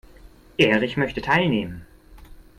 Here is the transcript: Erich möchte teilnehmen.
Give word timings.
Erich 0.57 0.97
möchte 0.97 1.21
teilnehmen. 1.21 1.85